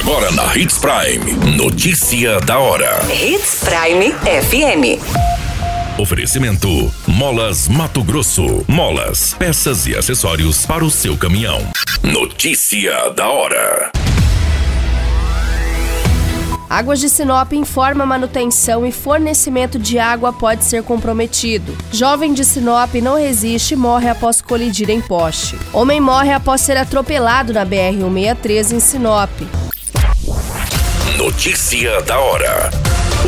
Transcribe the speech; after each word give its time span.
Agora 0.00 0.30
na 0.32 0.56
Hits 0.56 0.78
Prime. 0.78 1.56
Notícia 1.58 2.40
da 2.40 2.58
hora. 2.58 3.00
Hits 3.12 3.60
Prime 3.62 4.14
FM. 4.14 4.98
Oferecimento: 6.00 6.90
Molas 7.06 7.68
Mato 7.68 8.02
Grosso. 8.02 8.64
Molas, 8.66 9.34
peças 9.38 9.86
e 9.86 9.94
acessórios 9.94 10.64
para 10.64 10.82
o 10.82 10.90
seu 10.90 11.18
caminhão. 11.18 11.60
Notícia 12.02 13.10
da 13.10 13.28
hora. 13.28 13.92
Águas 16.70 16.98
de 16.98 17.10
Sinop 17.10 17.52
informa 17.52 18.06
manutenção 18.06 18.86
e 18.86 18.92
fornecimento 18.92 19.78
de 19.78 19.98
água 19.98 20.32
pode 20.32 20.64
ser 20.64 20.82
comprometido. 20.82 21.76
Jovem 21.92 22.32
de 22.32 22.42
Sinop 22.42 22.94
não 22.94 23.18
resiste 23.18 23.74
e 23.74 23.76
morre 23.76 24.08
após 24.08 24.40
colidir 24.40 24.88
em 24.88 25.02
poste. 25.02 25.58
Homem 25.74 26.00
morre 26.00 26.32
após 26.32 26.62
ser 26.62 26.78
atropelado 26.78 27.52
na 27.52 27.66
BR-163 27.66 28.72
em 28.72 28.80
Sinop. 28.80 29.30
Notícia 31.20 32.00
da 32.00 32.18
hora. 32.18 32.70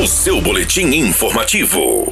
O 0.02 0.06
seu 0.06 0.40
boletim 0.40 0.86
informativo. 0.94 2.10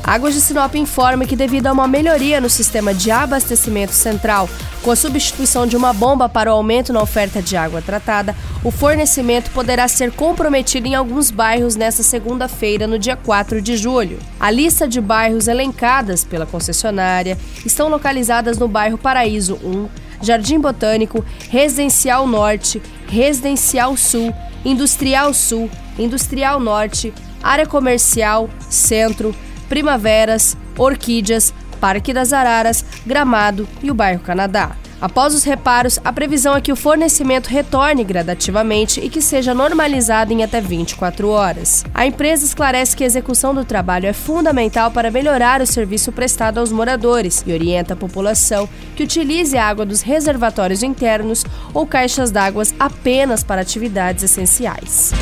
Águas 0.00 0.32
de 0.34 0.40
Sinop 0.40 0.76
informa 0.76 1.26
que, 1.26 1.34
devido 1.34 1.66
a 1.66 1.72
uma 1.72 1.88
melhoria 1.88 2.40
no 2.40 2.48
sistema 2.48 2.94
de 2.94 3.10
abastecimento 3.10 3.90
central, 3.90 4.48
com 4.80 4.92
a 4.92 4.96
substituição 4.96 5.66
de 5.66 5.76
uma 5.76 5.92
bomba 5.92 6.28
para 6.28 6.52
o 6.52 6.56
aumento 6.56 6.92
na 6.92 7.02
oferta 7.02 7.42
de 7.42 7.56
água 7.56 7.82
tratada, 7.82 8.36
o 8.62 8.70
fornecimento 8.70 9.50
poderá 9.50 9.88
ser 9.88 10.12
comprometido 10.12 10.86
em 10.86 10.94
alguns 10.94 11.32
bairros 11.32 11.74
nesta 11.74 12.04
segunda-feira, 12.04 12.86
no 12.86 12.96
dia 12.96 13.16
4 13.16 13.60
de 13.60 13.76
julho. 13.76 14.20
A 14.38 14.52
lista 14.52 14.86
de 14.86 15.00
bairros 15.00 15.48
elencadas 15.48 16.22
pela 16.22 16.46
concessionária 16.46 17.36
estão 17.66 17.88
localizadas 17.88 18.56
no 18.56 18.68
bairro 18.68 18.96
Paraíso 18.96 19.58
1, 19.64 19.88
Jardim 20.22 20.60
Botânico, 20.60 21.24
Residencial 21.50 22.26
Norte, 22.26 22.82
Residencial 23.08 23.96
Sul, 23.96 24.32
Industrial 24.64 25.32
Sul, 25.34 25.70
Industrial 25.98 26.58
Norte, 26.60 27.12
Área 27.42 27.66
Comercial, 27.66 28.48
Centro, 28.70 29.34
Primaveras, 29.68 30.56
Orquídeas, 30.76 31.52
Parque 31.80 32.12
das 32.12 32.32
Araras, 32.32 32.84
Gramado 33.04 33.68
e 33.82 33.90
o 33.90 33.94
bairro 33.94 34.20
Canadá. 34.20 34.76
Após 35.04 35.34
os 35.34 35.44
reparos, 35.44 35.98
a 36.02 36.10
previsão 36.10 36.56
é 36.56 36.62
que 36.62 36.72
o 36.72 36.76
fornecimento 36.76 37.48
retorne 37.48 38.02
gradativamente 38.02 39.00
e 39.00 39.10
que 39.10 39.20
seja 39.20 39.52
normalizado 39.52 40.32
em 40.32 40.42
até 40.42 40.62
24 40.62 41.28
horas. 41.28 41.84
A 41.92 42.06
empresa 42.06 42.46
esclarece 42.46 42.96
que 42.96 43.04
a 43.04 43.06
execução 43.06 43.54
do 43.54 43.66
trabalho 43.66 44.06
é 44.06 44.14
fundamental 44.14 44.90
para 44.90 45.10
melhorar 45.10 45.60
o 45.60 45.66
serviço 45.66 46.10
prestado 46.10 46.56
aos 46.56 46.72
moradores 46.72 47.44
e 47.46 47.52
orienta 47.52 47.92
a 47.92 47.96
população 47.98 48.66
que 48.96 49.02
utilize 49.02 49.58
a 49.58 49.66
água 49.66 49.84
dos 49.84 50.00
reservatórios 50.00 50.82
internos 50.82 51.44
ou 51.74 51.86
caixas 51.86 52.30
d'água 52.30 52.62
apenas 52.80 53.44
para 53.44 53.60
atividades 53.60 54.24
essenciais. 54.24 55.12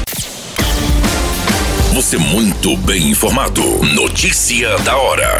Você 1.92 2.18
muito 2.18 2.76
bem 2.76 3.10
informado. 3.10 3.64
Notícia 3.96 4.78
da 4.84 4.96
hora. 4.96 5.38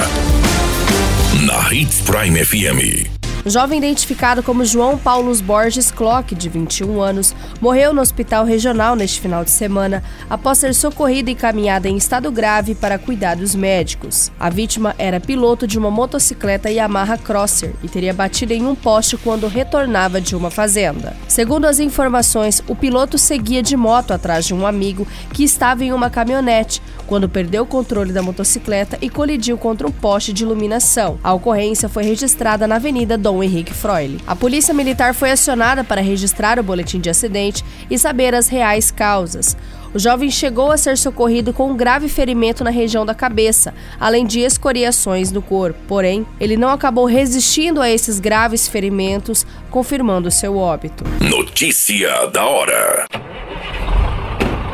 Na 1.47 1.73
Hits 1.73 2.01
Prime 2.01 2.45
FM. 2.45 3.23
O 3.45 3.51
jovem 3.51 3.79
identificado 3.79 4.41
como 4.41 4.65
João 4.65 4.97
Paulo 4.97 5.35
Borges 5.43 5.91
Clock, 5.91 6.33
de 6.33 6.49
21 6.49 7.01
anos, 7.01 7.35
morreu 7.61 7.93
no 7.93 8.01
hospital 8.01 8.45
regional 8.45 8.95
neste 8.95 9.21
final 9.21 9.43
de 9.43 9.51
semana 9.51 10.01
após 10.31 10.59
ser 10.59 10.73
socorrido 10.73 11.29
e 11.29 11.33
encaminhado 11.33 11.89
em 11.89 11.97
estado 11.97 12.31
grave 12.31 12.77
para 12.77 13.01
cuidados 13.01 13.57
médicos. 13.57 14.31
A 14.39 14.49
vítima 14.49 14.95
era 14.97 15.19
piloto 15.19 15.67
de 15.67 15.77
uma 15.77 15.91
motocicleta 15.91 16.71
Yamaha 16.71 17.19
Crosser 17.19 17.75
e 17.83 17.89
teria 17.89 18.15
batido 18.15 18.53
em 18.53 18.65
um 18.65 18.77
poste 18.77 19.17
quando 19.17 19.49
retornava 19.49 20.21
de 20.21 20.37
uma 20.37 20.51
fazenda. 20.51 21.17
Segundo 21.27 21.65
as 21.65 21.81
informações, 21.81 22.63
o 22.69 22.77
piloto 22.77 23.19
seguia 23.19 23.61
de 23.61 23.77
moto 23.77 24.13
atrás 24.13 24.47
de 24.47 24.55
um 24.55 24.65
amigo 24.65 25.05
que 25.35 25.43
estava 25.43 25.83
em 25.83 25.93
uma 25.93 26.09
caminhonete 26.09 26.81
quando 27.13 27.29
perdeu 27.29 27.65
o 27.65 27.67
controle 27.67 28.11
da 28.11 28.23
motocicleta 28.23 28.97
e 29.03 29.11
colidiu 29.11 29.59
contra 29.59 29.87
um 29.87 29.93
poste 29.93 30.33
de 30.33 30.45
iluminação. 30.45 31.19
A 31.23 31.35
ocorrência 31.35 31.87
foi 31.87 32.05
registrada 32.05 32.67
na 32.67 32.77
Avenida 32.77 33.19
Dom 33.19 33.43
Henrique 33.43 33.75
Freule. 33.75 34.19
A 34.27 34.35
polícia 34.35 34.73
militar 34.73 35.13
foi 35.13 35.31
acionada 35.31 35.85
para 35.85 36.01
registrar 36.01 36.59
o 36.59 36.63
boletim 36.63 36.99
de 36.99 37.11
acidente 37.11 37.63
e 37.91 37.99
saber 37.99 38.35
as 38.35 38.49
reais 38.49 38.91
causas. 38.91 39.55
O 39.93 39.99
jovem 39.99 40.31
chegou 40.31 40.73
a 40.73 40.79
ser 40.79 40.97
socorrido 40.97 41.53
com 41.53 41.71
um 41.71 41.77
grave 41.77 42.09
ferimento 42.09 42.65
na 42.65 42.71
região 42.71 43.05
da 43.05 43.15
cabeça, 43.15 43.75
além 44.01 44.25
de 44.25 44.41
escoriações 44.41 45.31
no 45.31 45.43
corpo. 45.43 45.79
Porém, 45.87 46.27
ele 46.41 46.57
não 46.57 46.71
acabou 46.71 47.05
resistindo 47.05 47.83
a 47.83 47.91
esses 47.91 48.19
graves 48.19 48.67
ferimentos, 48.67 49.47
confirmando 49.71 50.31
seu 50.31 50.57
óbito. 50.57 51.05
Notícia 51.21 52.27
da 52.29 52.47
hora. 52.47 53.07